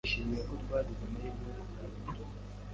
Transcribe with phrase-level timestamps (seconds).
[0.03, 2.31] Nishimiye ko twagize amahirwe yo kuganira.